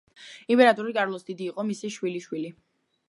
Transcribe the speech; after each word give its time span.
იმპერატორი 0.53 0.93
კარლოს 0.97 1.27
დიდი 1.27 1.47
იყო 1.49 1.67
მისი 1.73 1.93
შვილიშვილი. 1.99 2.51